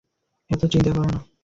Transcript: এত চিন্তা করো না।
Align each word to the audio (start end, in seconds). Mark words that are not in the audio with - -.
এত 0.49 0.61
চিন্তা 0.65 0.89
করো 0.91 1.03
না। 1.07 1.19